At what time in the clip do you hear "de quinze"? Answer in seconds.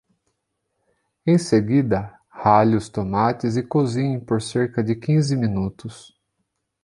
4.83-5.35